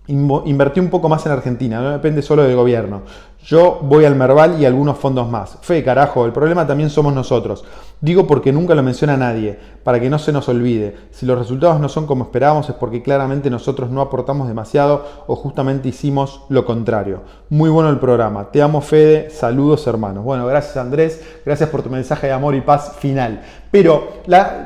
Invertí 0.07 0.79
un 0.79 0.89
poco 0.89 1.09
más 1.09 1.25
en 1.25 1.33
Argentina, 1.33 1.81
no 1.81 1.91
depende 1.91 2.21
solo 2.21 2.43
del 2.43 2.55
gobierno. 2.55 3.01
Yo 3.47 3.79
voy 3.81 4.03
al 4.03 4.17
Merval 4.17 4.61
y 4.61 4.65
algunos 4.65 4.97
fondos 4.97 5.29
más. 5.29 5.57
Fe, 5.61 5.81
carajo, 5.81 6.25
el 6.25 6.33
problema 6.33 6.67
también 6.67 6.89
somos 6.89 7.13
nosotros. 7.13 7.63
Digo 8.01 8.27
porque 8.27 8.51
nunca 8.51 8.75
lo 8.75 8.83
menciona 8.83 9.15
nadie, 9.15 9.57
para 9.83 10.01
que 10.01 10.09
no 10.09 10.19
se 10.19 10.33
nos 10.33 10.49
olvide. 10.49 10.95
Si 11.11 11.25
los 11.25 11.39
resultados 11.39 11.79
no 11.79 11.87
son 11.87 12.05
como 12.07 12.25
esperábamos 12.25 12.67
es 12.67 12.75
porque 12.75 13.01
claramente 13.01 13.49
nosotros 13.49 13.89
no 13.89 14.01
aportamos 14.01 14.49
demasiado 14.49 15.05
o 15.27 15.35
justamente 15.37 15.87
hicimos 15.87 16.41
lo 16.49 16.65
contrario. 16.65 17.21
Muy 17.49 17.69
bueno 17.69 17.89
el 17.89 17.99
programa. 17.99 18.51
Te 18.51 18.61
amo 18.61 18.81
Fede, 18.81 19.29
saludos 19.29 19.87
hermanos. 19.87 20.25
Bueno, 20.25 20.45
gracias 20.45 20.75
Andrés, 20.75 21.23
gracias 21.45 21.69
por 21.69 21.81
tu 21.81 21.89
mensaje 21.89 22.27
de 22.27 22.33
amor 22.33 22.53
y 22.53 22.59
paz 22.59 22.97
final. 22.99 23.41
Pero 23.71 24.09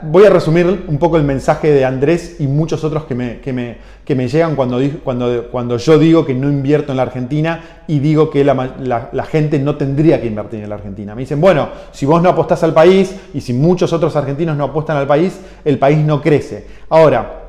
voy 0.03 0.25
a 0.25 0.29
resumir 0.29 0.85
un 0.87 0.97
poco 0.97 1.17
el 1.17 1.23
mensaje 1.23 1.71
de 1.71 1.85
Andrés 1.85 2.37
y 2.39 2.47
muchos 2.47 2.83
otros 2.83 3.05
que 3.05 3.15
me, 3.15 3.39
que 3.41 3.53
me, 3.53 3.77
que 4.05 4.15
me 4.15 4.27
llegan 4.27 4.55
cuando, 4.55 4.79
cuando, 5.03 5.49
cuando 5.51 5.77
yo 5.77 5.97
digo 5.97 6.25
que 6.25 6.33
no 6.33 6.49
invierto 6.49 6.91
en 6.91 6.97
la 6.97 7.03
Argentina 7.03 7.83
y 7.87 7.99
digo 7.99 8.29
que 8.29 8.43
la, 8.43 8.70
la 8.79 9.23
gente 9.23 9.59
no 9.59 9.75
tendría 9.75 10.21
que 10.21 10.27
invertir 10.27 10.63
en 10.63 10.69
la 10.69 10.75
Argentina. 10.75 11.15
Me 11.15 11.21
dicen, 11.21 11.41
bueno, 11.41 11.69
si 11.91 12.05
vos 12.05 12.21
no 12.21 12.29
apostás 12.29 12.63
al 12.63 12.73
país, 12.73 13.15
y 13.33 13.41
si 13.41 13.53
muchos 13.53 13.91
otros 13.93 14.15
argentinos 14.15 14.55
no 14.57 14.65
apuestan 14.65 14.97
al 14.97 15.07
país, 15.07 15.39
el 15.63 15.77
país 15.77 15.99
no 15.99 16.21
crece. 16.21 16.67
Ahora, 16.89 17.41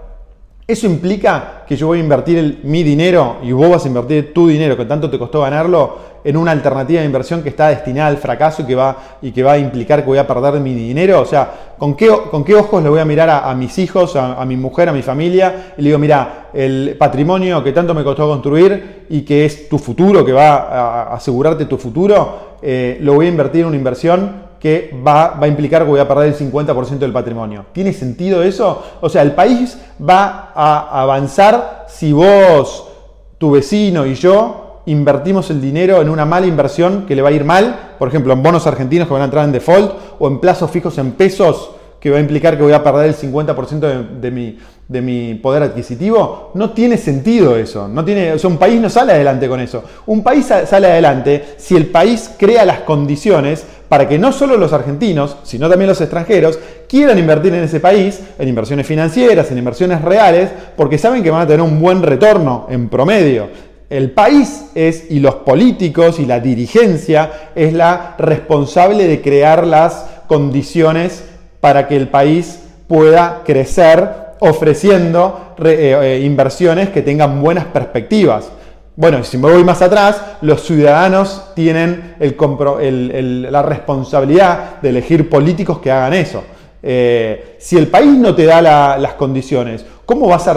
¿eso 0.66 0.86
implica 0.86 1.64
que 1.66 1.76
yo 1.76 1.88
voy 1.88 1.98
a 1.98 2.02
invertir 2.02 2.60
mi 2.64 2.82
dinero 2.82 3.38
y 3.42 3.52
vos 3.52 3.70
vas 3.70 3.84
a 3.84 3.88
invertir 3.88 4.32
tu 4.32 4.48
dinero 4.48 4.76
que 4.76 4.84
tanto 4.84 5.10
te 5.10 5.18
costó 5.18 5.40
ganarlo 5.40 6.11
en 6.24 6.36
una 6.36 6.52
alternativa 6.52 7.00
de 7.00 7.06
inversión 7.06 7.42
que 7.42 7.48
está 7.48 7.68
destinada 7.68 8.08
al 8.08 8.18
fracaso 8.18 8.62
y 8.62 8.66
que 8.66 8.74
va, 8.74 8.96
y 9.22 9.32
que 9.32 9.42
va 9.42 9.52
a 9.52 9.58
implicar 9.58 10.00
que 10.00 10.06
voy 10.06 10.18
a 10.18 10.26
perder 10.26 10.60
mi 10.60 10.74
dinero? 10.74 11.20
O 11.20 11.26
sea, 11.26 11.74
¿con 11.78 11.94
qué, 11.96 12.08
con 12.30 12.44
qué 12.44 12.54
ojos 12.54 12.82
le 12.82 12.88
voy 12.88 13.00
a 13.00 13.04
mirar 13.04 13.28
a, 13.30 13.54
mis 13.54 13.78
hijos, 13.78 14.14
a, 14.16 14.44
mi 14.44 14.56
mujer, 14.56 14.88
a 14.88 14.92
mi 14.92 15.02
familia? 15.02 15.74
Y 15.76 15.82
le 15.82 15.88
digo, 15.88 15.98
mira, 15.98 16.48
el 16.52 16.96
patrimonio 16.98 17.62
que 17.62 17.72
tanto 17.72 17.94
me 17.94 18.04
costó 18.04 18.28
construir 18.28 19.06
y 19.08 19.22
que 19.22 19.44
es 19.44 19.68
tu 19.68 19.78
futuro, 19.78 20.24
que 20.24 20.32
va 20.32 20.56
a 20.56 21.14
asegurarte 21.14 21.64
tu 21.66 21.78
futuro, 21.78 22.52
eh, 22.62 22.98
lo 23.00 23.14
voy 23.14 23.26
a 23.26 23.28
invertir 23.28 23.62
en 23.62 23.66
una 23.68 23.76
inversión 23.76 24.52
que 24.62 24.94
va, 25.04 25.36
a 25.40 25.48
implicar 25.48 25.82
que 25.82 25.88
voy 25.88 25.98
a 25.98 26.06
perder 26.06 26.28
el 26.28 26.36
50% 26.36 26.98
del 26.98 27.12
patrimonio. 27.12 27.66
¿Tiene 27.72 27.92
sentido 27.92 28.44
eso? 28.44 28.80
O 29.00 29.08
sea, 29.08 29.22
el 29.22 29.32
país 29.32 29.76
va 30.00 30.52
a 30.54 31.02
avanzar 31.02 31.86
si 31.88 32.12
vos, 32.12 32.88
tu 33.38 33.50
vecino 33.50 34.06
y 34.06 34.14
yo 34.14 34.61
invertimos 34.86 35.50
el 35.50 35.60
dinero 35.60 36.02
en 36.02 36.08
una 36.08 36.24
mala 36.24 36.46
inversión 36.46 37.06
que 37.06 37.14
le 37.14 37.22
va 37.22 37.28
a 37.28 37.32
ir 37.32 37.44
mal, 37.44 37.94
por 37.98 38.08
ejemplo, 38.08 38.32
en 38.32 38.42
bonos 38.42 38.66
argentinos 38.66 39.06
que 39.06 39.14
van 39.14 39.22
a 39.22 39.26
entrar 39.26 39.44
en 39.44 39.52
default 39.52 39.92
o 40.18 40.28
en 40.28 40.38
plazos 40.40 40.70
fijos 40.70 40.98
en 40.98 41.12
pesos 41.12 41.70
que 42.02 42.10
va 42.10 42.16
a 42.16 42.20
implicar 42.20 42.56
que 42.56 42.64
voy 42.64 42.72
a 42.72 42.82
perder 42.82 43.06
el 43.06 43.14
50% 43.14 44.18
de, 44.18 44.30
mi, 44.32 44.58
de 44.88 45.00
mi 45.00 45.34
poder 45.36 45.62
adquisitivo, 45.62 46.50
no 46.54 46.70
tiene 46.70 46.96
sentido 46.96 47.56
eso. 47.56 47.86
No 47.86 48.04
tiene, 48.04 48.32
o 48.32 48.38
sea, 48.40 48.50
un 48.50 48.56
país 48.56 48.80
no 48.80 48.90
sale 48.90 49.12
adelante 49.12 49.48
con 49.48 49.60
eso. 49.60 49.84
Un 50.06 50.20
país 50.20 50.46
sale 50.46 50.88
adelante 50.88 51.54
si 51.58 51.76
el 51.76 51.86
país 51.86 52.32
crea 52.36 52.64
las 52.64 52.80
condiciones 52.80 53.64
para 53.88 54.08
que 54.08 54.18
no 54.18 54.32
solo 54.32 54.56
los 54.56 54.72
argentinos, 54.72 55.36
sino 55.44 55.68
también 55.68 55.90
los 55.90 56.00
extranjeros, 56.00 56.58
quieran 56.88 57.20
invertir 57.20 57.54
en 57.54 57.62
ese 57.62 57.78
país, 57.78 58.20
en 58.36 58.48
inversiones 58.48 58.84
financieras, 58.84 59.52
en 59.52 59.58
inversiones 59.58 60.02
reales, 60.02 60.50
porque 60.76 60.98
saben 60.98 61.22
que 61.22 61.30
van 61.30 61.42
a 61.42 61.46
tener 61.46 61.60
un 61.60 61.80
buen 61.80 62.02
retorno 62.02 62.66
en 62.68 62.88
promedio. 62.88 63.48
El 63.92 64.12
país 64.12 64.70
es, 64.74 65.10
y 65.10 65.20
los 65.20 65.34
políticos 65.34 66.18
y 66.18 66.24
la 66.24 66.40
dirigencia, 66.40 67.50
es 67.54 67.74
la 67.74 68.14
responsable 68.16 69.06
de 69.06 69.20
crear 69.20 69.66
las 69.66 70.06
condiciones 70.26 71.22
para 71.60 71.86
que 71.86 71.96
el 71.96 72.08
país 72.08 72.60
pueda 72.88 73.42
crecer 73.44 74.08
ofreciendo 74.40 75.54
eh, 75.62 75.94
eh, 76.02 76.22
inversiones 76.24 76.88
que 76.88 77.02
tengan 77.02 77.42
buenas 77.42 77.66
perspectivas. 77.66 78.50
Bueno, 78.96 79.22
si 79.24 79.36
me 79.36 79.52
voy 79.52 79.62
más 79.62 79.82
atrás, 79.82 80.22
los 80.40 80.62
ciudadanos 80.62 81.52
tienen 81.54 82.14
la 82.18 83.62
responsabilidad 83.62 84.80
de 84.80 84.88
elegir 84.88 85.28
políticos 85.28 85.80
que 85.80 85.90
hagan 85.90 86.14
eso. 86.14 86.42
Eh, 86.82 87.56
si 87.58 87.76
el 87.76 87.88
país 87.88 88.16
no 88.16 88.34
te 88.34 88.46
da 88.46 88.62
las 88.96 89.12
condiciones, 89.12 89.84
¿cómo 90.06 90.28
vas 90.28 90.48
a 90.48 90.54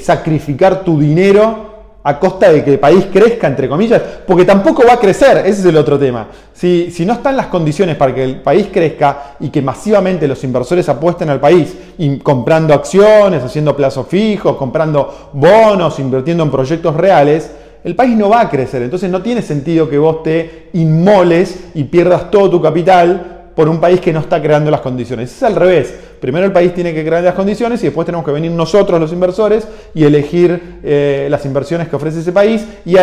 sacrificar 0.00 0.84
tu 0.84 1.00
dinero 1.00 1.77
a 2.02 2.18
costa 2.18 2.50
de 2.50 2.64
que 2.64 2.70
el 2.70 2.78
país 2.78 3.06
crezca, 3.12 3.46
entre 3.46 3.68
comillas, 3.68 4.00
porque 4.26 4.44
tampoco 4.44 4.84
va 4.86 4.94
a 4.94 4.98
crecer, 4.98 5.38
ese 5.38 5.60
es 5.60 5.64
el 5.64 5.76
otro 5.76 5.98
tema. 5.98 6.28
Si, 6.52 6.90
si 6.90 7.04
no 7.04 7.14
están 7.14 7.36
las 7.36 7.46
condiciones 7.46 7.96
para 7.96 8.14
que 8.14 8.24
el 8.24 8.40
país 8.40 8.68
crezca 8.72 9.34
y 9.40 9.50
que 9.50 9.60
masivamente 9.60 10.26
los 10.26 10.42
inversores 10.44 10.88
apuesten 10.88 11.28
al 11.30 11.40
país, 11.40 11.76
comprando 12.22 12.72
acciones, 12.72 13.42
haciendo 13.42 13.76
plazos 13.76 14.06
fijos, 14.06 14.56
comprando 14.56 15.30
bonos, 15.32 15.98
invirtiendo 15.98 16.44
en 16.44 16.50
proyectos 16.50 16.94
reales, 16.96 17.50
el 17.84 17.94
país 17.94 18.16
no 18.16 18.28
va 18.28 18.42
a 18.42 18.50
crecer. 18.50 18.82
Entonces 18.82 19.10
no 19.10 19.22
tiene 19.22 19.42
sentido 19.42 19.88
que 19.88 19.98
vos 19.98 20.22
te 20.22 20.68
inmoles 20.74 21.68
y 21.74 21.84
pierdas 21.84 22.30
todo 22.30 22.50
tu 22.50 22.62
capital 22.62 23.37
por 23.58 23.68
un 23.68 23.80
país 23.80 24.00
que 24.00 24.12
no 24.12 24.20
está 24.20 24.40
creando 24.40 24.70
las 24.70 24.82
condiciones. 24.82 25.32
Es 25.32 25.42
al 25.42 25.56
revés. 25.56 25.92
Primero 26.20 26.46
el 26.46 26.52
país 26.52 26.72
tiene 26.72 26.94
que 26.94 27.04
crear 27.04 27.24
las 27.24 27.34
condiciones 27.34 27.82
y 27.82 27.86
después 27.86 28.06
tenemos 28.06 28.24
que 28.24 28.30
venir 28.30 28.52
nosotros 28.52 29.00
los 29.00 29.12
inversores 29.12 29.66
y 29.94 30.04
elegir 30.04 30.78
eh, 30.84 31.26
las 31.28 31.44
inversiones 31.44 31.88
que 31.88 31.96
ofrece 31.96 32.20
ese 32.20 32.30
país 32.30 32.64
y, 32.84 32.94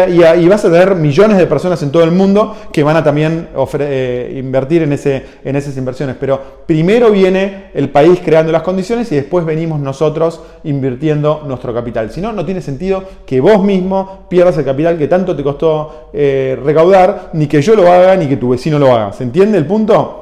vas 0.48 0.64
a 0.64 0.72
tener 0.72 0.96
millones 0.96 1.40
de 1.40 1.46
personas 1.46 1.84
en 1.84 1.92
todo 1.92 2.06
el 2.06 2.12
mundo 2.12 2.56
que 2.72 2.84
van 2.84 2.96
a 2.96 3.04
también 3.04 3.50
eh, 3.80 4.40
invertir 4.42 4.84
en, 4.84 4.94
ese, 4.94 5.26
en 5.44 5.58
esas 5.58 5.76
inversiones. 5.76 6.16
Pero 6.18 6.40
primero 6.66 7.12
viene 7.12 7.72
el 7.74 7.90
país 7.90 8.22
creando 8.24 8.54
las 8.54 8.62
condiciones 8.62 9.12
y 9.12 9.16
después 9.16 9.46
venimos 9.46 9.82
nosotros 9.82 10.40
invirtiendo 10.64 11.44
nuestro 11.46 11.74
capital. 11.74 12.12
Si 12.12 12.22
no, 12.22 12.32
no 12.32 12.46
tiene 12.46 12.62
sentido 12.62 13.04
que 13.26 13.42
vos 13.42 13.62
mismo 13.62 14.26
pierdas 14.30 14.58
el 14.58 14.64
capital 14.64 14.98
que 14.98 15.10
tanto 15.10 15.36
te 15.36 15.44
costó 15.44 16.12
eh, 16.14 16.58
recaudar, 16.64 17.32
ni 17.34 17.48
que 17.48 17.62
yo 17.62 17.76
lo 17.76 17.92
haga, 17.92 18.16
ni 18.16 18.28
que 18.28 18.38
tu 18.38 18.52
vecino 18.52 18.80
lo 18.80 18.94
haga. 18.96 19.12
¿Se 19.12 19.26
entiende 19.26 19.58
el 19.58 19.66
punto? 19.66 20.22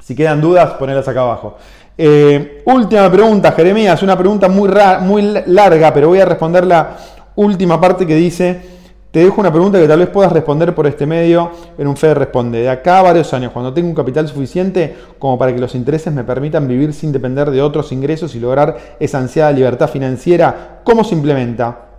Si 0.00 0.14
quedan 0.14 0.40
dudas, 0.40 0.72
ponedlas 0.72 1.06
acá 1.06 1.20
abajo. 1.20 1.56
Eh, 1.96 2.62
última 2.64 3.10
pregunta, 3.10 3.52
Jeremías, 3.52 4.02
una 4.02 4.16
pregunta 4.16 4.48
muy, 4.48 4.70
muy 5.02 5.22
larga, 5.46 5.92
pero 5.92 6.08
voy 6.08 6.20
a 6.20 6.24
responder 6.24 6.66
la 6.66 6.96
última 7.36 7.80
parte 7.80 8.06
que 8.06 8.14
dice, 8.14 8.60
te 9.10 9.20
dejo 9.20 9.40
una 9.40 9.52
pregunta 9.52 9.78
que 9.78 9.88
tal 9.88 9.98
vez 9.98 10.08
puedas 10.08 10.32
responder 10.32 10.74
por 10.74 10.86
este 10.86 11.04
medio 11.04 11.50
en 11.76 11.86
un 11.86 11.96
Fede 11.96 12.14
Responde. 12.14 12.60
De 12.60 12.70
acá 12.70 13.00
a 13.00 13.02
varios 13.02 13.34
años, 13.34 13.52
cuando 13.52 13.74
tenga 13.74 13.88
un 13.88 13.94
capital 13.94 14.28
suficiente 14.28 14.96
como 15.18 15.36
para 15.36 15.52
que 15.52 15.60
los 15.60 15.74
intereses 15.74 16.12
me 16.12 16.24
permitan 16.24 16.66
vivir 16.66 16.92
sin 16.94 17.12
depender 17.12 17.50
de 17.50 17.60
otros 17.60 17.92
ingresos 17.92 18.34
y 18.34 18.40
lograr 18.40 18.76
esa 18.98 19.18
ansiada 19.18 19.52
libertad 19.52 19.90
financiera, 19.90 20.80
¿cómo 20.84 21.04
se 21.04 21.14
implementa? 21.16 21.89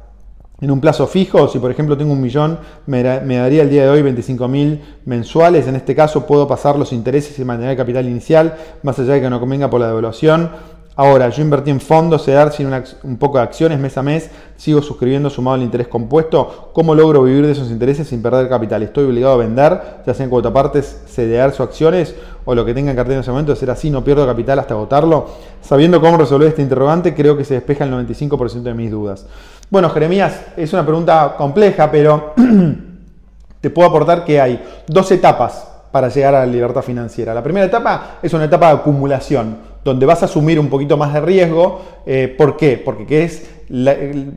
En 0.61 0.69
un 0.69 0.79
plazo 0.79 1.07
fijo, 1.07 1.47
si 1.47 1.57
por 1.57 1.71
ejemplo 1.71 1.97
tengo 1.97 2.13
un 2.13 2.21
millón, 2.21 2.59
me, 2.85 3.01
daría 3.01 3.63
el 3.63 3.69
día 3.69 3.83
de 3.83 3.89
hoy 3.89 4.03
25 4.03 4.47
mil 4.47 4.79
mensuales. 5.05 5.67
En 5.67 5.75
este 5.75 5.95
caso 5.95 6.27
puedo 6.27 6.47
pasar 6.47 6.77
los 6.77 6.93
intereses 6.93 7.37
y 7.39 7.43
mantener 7.43 7.71
el 7.71 7.77
capital 7.77 8.07
inicial, 8.07 8.55
más 8.83 8.99
allá 8.99 9.13
de 9.13 9.21
que 9.21 9.29
no 9.29 9.39
convenga 9.39 9.71
por 9.71 9.81
la 9.81 9.87
devaluación. 9.87 10.51
Ahora, 10.93 11.29
yo 11.29 11.41
invertí 11.41 11.71
en 11.71 11.79
fondos, 11.79 12.25
CEDAR 12.25 12.51
sin 12.51 12.69
un 13.03 13.17
poco 13.17 13.37
de 13.37 13.45
acciones 13.45 13.79
mes 13.79 13.97
a 13.97 14.03
mes, 14.03 14.29
sigo 14.57 14.81
suscribiendo 14.81 15.29
sumado 15.29 15.55
al 15.55 15.63
interés 15.63 15.87
compuesto. 15.87 16.71
¿Cómo 16.73 16.93
logro 16.93 17.23
vivir 17.23 17.45
de 17.45 17.53
esos 17.53 17.71
intereses 17.71 18.09
sin 18.09 18.21
perder 18.21 18.49
capital? 18.49 18.83
¿Estoy 18.83 19.05
obligado 19.05 19.35
a 19.35 19.37
vender, 19.37 19.81
ya 20.05 20.13
sea 20.13 20.25
en 20.25 20.29
cuotapartes, 20.29 21.03
CDR 21.07 21.51
sus 21.51 21.61
acciones 21.61 22.13
o 22.43 22.53
lo 22.55 22.65
que 22.65 22.73
tenga 22.73 22.91
en 22.91 22.97
cartera 22.97 23.15
en 23.15 23.21
ese 23.21 23.31
momento, 23.31 23.53
de 23.53 23.55
ser 23.57 23.71
así, 23.71 23.89
no 23.89 24.03
pierdo 24.03 24.27
capital 24.27 24.59
hasta 24.59 24.73
agotarlo? 24.73 25.27
Sabiendo 25.61 26.01
cómo 26.01 26.17
resolver 26.17 26.49
este 26.49 26.61
interrogante, 26.61 27.15
creo 27.15 27.37
que 27.37 27.45
se 27.45 27.53
despeja 27.53 27.85
el 27.85 27.91
95% 27.91 28.61
de 28.61 28.73
mis 28.73 28.91
dudas. 28.91 29.25
Bueno, 29.69 29.89
Jeremías, 29.91 30.41
es 30.57 30.73
una 30.73 30.85
pregunta 30.85 31.35
compleja, 31.37 31.89
pero 31.89 32.33
te 33.61 33.69
puedo 33.69 33.87
aportar 33.87 34.25
que 34.25 34.41
hay 34.41 34.61
dos 34.87 35.09
etapas 35.13 35.69
para 35.91 36.09
llegar 36.09 36.35
a 36.35 36.39
la 36.39 36.45
libertad 36.45 36.81
financiera. 36.81 37.33
La 37.33 37.43
primera 37.43 37.65
etapa 37.65 38.17
es 38.21 38.33
una 38.33 38.45
etapa 38.45 38.67
de 38.67 38.73
acumulación, 38.79 39.70
donde 39.83 40.05
vas 40.05 40.21
a 40.21 40.25
asumir 40.25 40.59
un 40.59 40.69
poquito 40.69 40.97
más 40.97 41.13
de 41.13 41.21
riesgo. 41.21 41.81
Eh, 42.05 42.33
¿Por 42.37 42.57
qué? 42.57 42.81
Porque 42.83 43.05
querés, 43.05 43.49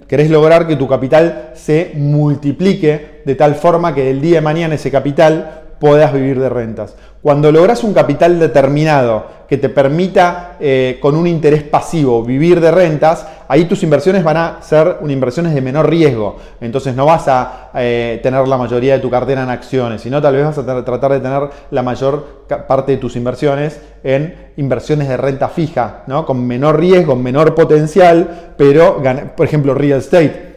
querés 0.08 0.30
lograr 0.30 0.66
que 0.66 0.76
tu 0.76 0.88
capital 0.88 1.50
se 1.54 1.92
multiplique 1.94 3.22
de 3.24 3.34
tal 3.34 3.54
forma 3.54 3.94
que 3.94 4.10
el 4.10 4.20
día 4.20 4.36
de 4.36 4.40
mañana 4.42 4.74
ese 4.74 4.90
capital 4.90 5.63
puedas 5.78 6.12
vivir 6.12 6.40
de 6.40 6.48
rentas. 6.48 6.94
Cuando 7.22 7.50
logras 7.50 7.82
un 7.84 7.94
capital 7.94 8.38
determinado 8.38 9.24
que 9.48 9.56
te 9.56 9.70
permita 9.70 10.56
eh, 10.60 10.98
con 11.00 11.16
un 11.16 11.26
interés 11.26 11.62
pasivo 11.62 12.22
vivir 12.22 12.60
de 12.60 12.70
rentas, 12.70 13.26
ahí 13.48 13.64
tus 13.64 13.82
inversiones 13.82 14.22
van 14.22 14.36
a 14.36 14.58
ser 14.60 14.98
inversiones 15.08 15.54
de 15.54 15.60
menor 15.60 15.88
riesgo. 15.88 16.36
Entonces 16.60 16.94
no 16.94 17.06
vas 17.06 17.26
a 17.28 17.70
eh, 17.74 18.20
tener 18.22 18.46
la 18.46 18.58
mayoría 18.58 18.94
de 18.94 18.98
tu 19.00 19.08
cartera 19.08 19.42
en 19.42 19.48
acciones, 19.50 20.02
sino 20.02 20.20
tal 20.20 20.34
vez 20.34 20.44
vas 20.44 20.58
a 20.58 20.84
tratar 20.84 21.12
de 21.12 21.20
tener 21.20 21.48
la 21.70 21.82
mayor 21.82 22.44
parte 22.68 22.92
de 22.92 22.98
tus 22.98 23.16
inversiones 23.16 23.80
en 24.02 24.52
inversiones 24.58 25.08
de 25.08 25.16
renta 25.16 25.48
fija, 25.48 26.02
¿no? 26.06 26.26
con 26.26 26.46
menor 26.46 26.78
riesgo, 26.78 27.16
menor 27.16 27.54
potencial, 27.54 28.52
pero, 28.58 29.02
por 29.34 29.46
ejemplo, 29.46 29.72
real 29.72 29.98
estate 29.98 30.53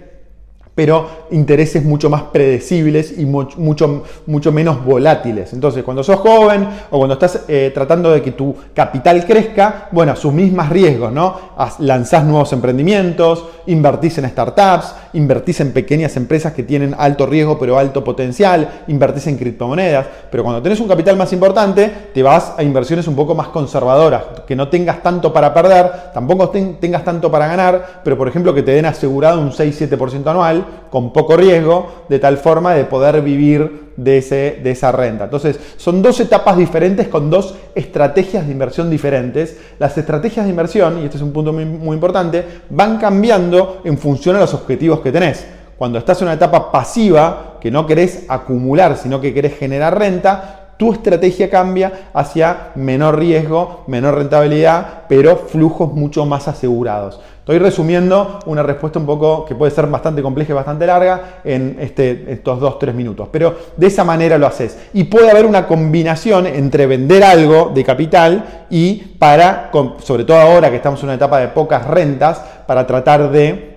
pero 0.78 1.26
intereses 1.32 1.84
mucho 1.84 2.08
más 2.08 2.22
predecibles 2.22 3.18
y 3.18 3.26
mucho, 3.26 4.04
mucho, 4.28 4.52
menos 4.52 4.86
volátiles. 4.86 5.52
Entonces, 5.54 5.84
cuando 5.84 6.04
sos 6.04 6.18
joven 6.18 6.68
o 6.92 7.00
cuando 7.00 7.16
estás 7.16 7.46
eh, 7.48 7.72
tratando 7.74 8.12
de 8.12 8.22
que 8.22 8.34
tu 8.34 8.56
capital 8.76 9.26
crezca, 9.26 9.88
bueno, 9.92 10.12
asumís 10.12 10.54
más 10.54 10.70
riesgos, 10.70 11.12
¿no? 11.12 11.36
Lanzás 11.80 12.26
nuevos 12.26 12.54
emprendimientos, 12.54 13.44
invertís 13.66 14.20
en 14.20 14.30
startups, 14.30 14.94
invertís 15.14 15.62
en 15.62 15.72
pequeñas 15.72 16.16
empresas 16.16 16.54
que 16.54 16.62
tienen 16.62 16.96
alto 16.96 17.26
riesgo 17.26 17.58
pero 17.58 17.80
alto 17.80 18.04
potencial, 18.04 18.84
invertís 18.88 19.26
en 19.26 19.38
criptomonedas, 19.38 20.06
pero 20.30 20.44
cuando 20.44 20.62
tenés 20.62 20.80
un 20.80 20.88
capital 20.88 21.18
más 21.18 21.34
importante, 21.34 21.92
te 22.14 22.22
vas 22.22 22.54
a 22.56 22.62
inversiones 22.62 23.08
un 23.08 23.16
poco 23.16 23.34
más 23.34 23.48
conservadoras, 23.48 24.24
que 24.46 24.56
no 24.56 24.68
tengas 24.68 25.02
tanto 25.02 25.34
para 25.34 25.56
perder, 25.56 26.12
tampoco 26.14 26.50
tengas 26.50 27.04
tanto 27.04 27.32
para 27.32 27.48
ganar, 27.48 28.02
pero 28.04 28.16
por 28.16 28.28
ejemplo 28.28 28.54
que 28.54 28.62
te 28.62 28.74
den 28.74 28.86
asegurado 28.86 29.42
un 29.42 29.52
6-7% 29.52 30.28
anual, 30.28 30.67
con 30.90 31.14
poco 31.14 31.36
riesgo, 31.38 32.06
de 32.10 32.20
tal 32.20 32.38
forma 32.38 32.74
de 32.74 32.86
poder 32.86 33.22
vivir 33.22 33.88
de, 33.98 34.20
ese, 34.20 34.60
de 34.64 34.72
esa 34.72 34.92
renta. 34.92 35.26
Entonces, 35.26 35.60
son 35.78 36.02
dos 36.02 36.20
etapas 36.20 36.58
diferentes 36.58 37.08
con 37.08 37.30
dos 37.30 37.56
estrategias 37.76 38.46
de 38.46 38.52
inversión 38.52 38.90
diferentes. 38.90 39.58
Las 39.80 39.98
estrategias 39.98 40.46
de 40.46 40.52
inversión, 40.52 41.00
y 41.02 41.06
este 41.06 41.18
es 41.18 41.24
un 41.24 41.34
punto 41.34 41.52
muy, 41.52 41.66
muy 41.66 41.96
importante, 41.96 42.46
van 42.70 42.98
cambiando 42.98 43.82
en 43.84 43.98
función 43.98 44.36
a 44.36 44.40
los 44.40 44.54
objetivos 44.54 45.02
que 45.02 45.12
tenés. 45.12 45.46
Cuando 45.78 46.00
estás 46.00 46.22
en 46.22 46.28
una 46.28 46.36
etapa 46.36 46.72
pasiva, 46.72 47.58
que 47.62 47.70
no 47.70 47.86
querés 47.86 48.26
acumular, 48.30 48.98
sino 48.98 49.22
que 49.22 49.34
querés 49.34 49.58
generar 49.58 49.98
renta, 49.98 50.67
tu 50.78 50.94
estrategia 50.94 51.50
cambia 51.50 52.10
hacia 52.14 52.70
menor 52.76 53.18
riesgo, 53.18 53.84
menor 53.88 54.16
rentabilidad, 54.16 55.04
pero 55.10 55.36
flujos 55.36 55.92
mucho 55.94 56.26
más 56.26 56.48
asegurados. 56.48 57.20
Estoy 57.40 57.60
resumiendo 57.60 58.40
una 58.46 58.62
respuesta 58.62 59.00
un 59.00 59.06
poco 59.06 59.46
que 59.46 59.56
puede 59.56 59.72
ser 59.72 59.88
bastante 59.88 60.22
compleja 60.22 60.52
y 60.52 60.56
bastante 60.56 60.86
larga 60.86 61.40
en 61.46 61.78
este, 61.80 62.26
estos 62.32 62.60
2-3 62.60 62.94
minutos, 62.94 63.30
pero 63.32 63.56
de 63.78 63.88
esa 63.88 64.04
manera 64.04 64.38
lo 64.38 64.48
haces. 64.48 64.78
Y 64.94 65.06
puede 65.06 65.32
haber 65.32 65.46
una 65.46 65.66
combinación 65.66 66.46
entre 66.46 66.88
vender 66.88 67.24
algo 67.24 67.72
de 67.74 67.86
capital 67.86 68.66
y 68.70 68.96
para, 69.18 69.72
sobre 70.04 70.26
todo 70.26 70.38
ahora 70.38 70.70
que 70.70 70.76
estamos 70.76 71.00
en 71.00 71.06
una 71.06 71.16
etapa 71.16 71.40
de 71.40 71.48
pocas 71.48 71.88
rentas, 71.88 72.42
para 72.68 72.86
tratar 72.86 73.32
de 73.32 73.77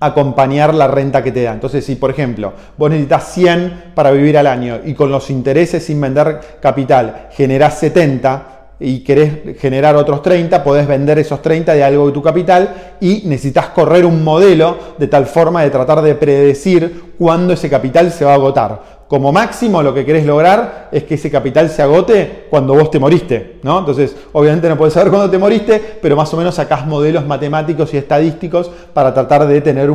acompañar 0.00 0.74
la 0.74 0.88
renta 0.88 1.22
que 1.22 1.32
te 1.32 1.42
da. 1.42 1.52
Entonces, 1.52 1.84
si 1.84 1.96
por 1.96 2.10
ejemplo 2.10 2.52
vos 2.76 2.90
necesitas 2.90 3.32
100 3.32 3.92
para 3.94 4.10
vivir 4.10 4.38
al 4.38 4.46
año 4.46 4.80
y 4.84 4.94
con 4.94 5.10
los 5.10 5.30
intereses 5.30 5.84
sin 5.84 6.00
vender 6.00 6.40
capital 6.60 7.28
generás 7.32 7.78
70 7.78 8.58
y 8.80 9.00
querés 9.00 9.58
generar 9.58 9.96
otros 9.96 10.22
30, 10.22 10.62
podés 10.62 10.86
vender 10.86 11.18
esos 11.18 11.42
30 11.42 11.74
de 11.74 11.82
algo 11.82 12.06
de 12.06 12.12
tu 12.12 12.22
capital 12.22 12.96
y 13.00 13.22
necesitas 13.24 13.70
correr 13.70 14.04
un 14.04 14.22
modelo 14.22 14.78
de 14.98 15.08
tal 15.08 15.26
forma 15.26 15.62
de 15.62 15.70
tratar 15.70 16.00
de 16.00 16.14
predecir 16.14 17.14
cuándo 17.18 17.54
ese 17.54 17.68
capital 17.68 18.12
se 18.12 18.24
va 18.24 18.32
a 18.32 18.34
agotar. 18.34 18.97
Como 19.08 19.32
máximo 19.32 19.82
lo 19.82 19.94
que 19.94 20.04
querés 20.04 20.26
lograr 20.26 20.90
es 20.92 21.04
que 21.04 21.14
ese 21.14 21.30
capital 21.30 21.70
se 21.70 21.80
agote 21.80 22.46
cuando 22.50 22.74
vos 22.74 22.90
te 22.90 22.98
moriste, 22.98 23.58
¿no? 23.62 23.78
Entonces, 23.78 24.14
obviamente 24.32 24.68
no 24.68 24.76
puedes 24.76 24.92
saber 24.92 25.08
cuándo 25.08 25.30
te 25.30 25.38
moriste, 25.38 25.82
pero 26.02 26.14
más 26.14 26.32
o 26.34 26.36
menos 26.36 26.56
sacás 26.56 26.86
modelos 26.86 27.26
matemáticos 27.26 27.94
y 27.94 27.96
estadísticos 27.96 28.70
para 28.92 29.14
tratar 29.14 29.46
de 29.46 29.62
tener 29.62 29.90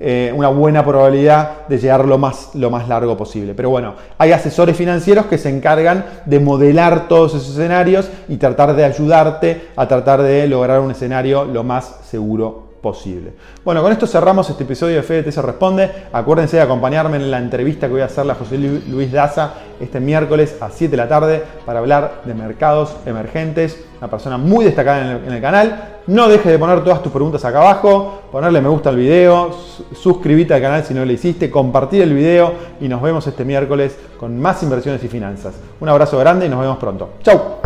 eh, 0.00 0.32
una 0.34 0.48
buena 0.48 0.84
probabilidad 0.84 1.68
de 1.68 1.78
llegar 1.78 2.04
lo 2.04 2.18
más, 2.18 2.50
lo 2.54 2.68
más 2.68 2.88
largo 2.88 3.16
posible. 3.16 3.54
Pero 3.54 3.70
bueno, 3.70 3.94
hay 4.18 4.32
asesores 4.32 4.76
financieros 4.76 5.26
que 5.26 5.38
se 5.38 5.48
encargan 5.48 6.04
de 6.24 6.40
modelar 6.40 7.06
todos 7.06 7.32
esos 7.32 7.50
escenarios 7.50 8.10
y 8.28 8.38
tratar 8.38 8.74
de 8.74 8.84
ayudarte 8.84 9.68
a 9.76 9.86
tratar 9.86 10.22
de 10.22 10.48
lograr 10.48 10.80
un 10.80 10.90
escenario 10.90 11.44
lo 11.44 11.62
más 11.62 12.00
seguro 12.10 12.65
posible. 12.86 13.32
Bueno, 13.64 13.82
con 13.82 13.90
esto 13.90 14.06
cerramos 14.06 14.48
este 14.48 14.62
episodio 14.62 14.94
de 14.94 15.02
FDT 15.02 15.32
se 15.32 15.42
responde. 15.42 15.90
Acuérdense 16.12 16.56
de 16.56 16.62
acompañarme 16.62 17.16
en 17.16 17.32
la 17.32 17.38
entrevista 17.38 17.88
que 17.88 17.94
voy 17.94 18.02
a 18.02 18.04
hacerle 18.04 18.30
a 18.30 18.34
José 18.36 18.58
Luis 18.58 19.10
Daza 19.10 19.54
este 19.80 19.98
miércoles 19.98 20.56
a 20.60 20.70
7 20.70 20.92
de 20.92 20.96
la 20.96 21.08
tarde 21.08 21.42
para 21.64 21.80
hablar 21.80 22.22
de 22.24 22.32
mercados 22.32 22.94
emergentes. 23.04 23.84
Una 23.98 24.08
persona 24.08 24.38
muy 24.38 24.64
destacada 24.64 25.16
en 25.16 25.32
el, 25.32 25.40
canal. 25.40 25.98
No 26.06 26.28
dejes 26.28 26.52
de 26.52 26.60
poner 26.60 26.84
todas 26.84 27.02
tus 27.02 27.10
preguntas 27.10 27.44
acá 27.44 27.58
abajo, 27.58 28.22
ponerle 28.30 28.60
me 28.60 28.68
gusta 28.68 28.90
al 28.90 28.96
video, 28.96 29.50
suscribirte 29.92 30.54
al 30.54 30.60
canal 30.60 30.84
si 30.84 30.94
no 30.94 31.04
lo 31.04 31.10
hiciste, 31.10 31.50
compartir 31.50 32.02
el 32.02 32.14
video 32.14 32.52
y 32.80 32.86
nos 32.86 33.02
vemos 33.02 33.26
este 33.26 33.44
miércoles 33.44 33.98
con 34.16 34.38
más 34.38 34.62
inversiones 34.62 35.02
y 35.02 35.08
finanzas. 35.08 35.56
Un 35.80 35.88
abrazo 35.88 36.16
grande 36.18 36.46
y 36.46 36.48
nos 36.48 36.60
vemos 36.60 36.78
pronto. 36.78 37.14
¡Chao! 37.24 37.58